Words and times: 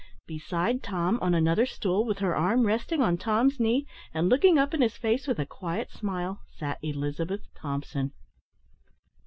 Beside 0.25 0.81
Tom, 0.81 1.19
on 1.21 1.35
another 1.35 1.67
stool, 1.67 2.05
with 2.05 2.17
her 2.17 2.35
arm 2.35 2.65
resting 2.65 3.03
on 3.03 3.19
Tom's 3.19 3.59
knee, 3.59 3.85
and 4.15 4.29
looking 4.29 4.57
up 4.57 4.73
in 4.73 4.81
his 4.81 4.97
face 4.97 5.27
with 5.27 5.37
a 5.37 5.45
quiet 5.45 5.91
smile, 5.91 6.39
sat 6.49 6.79
Elizabeth 6.81 7.43
Thompson. 7.53 8.11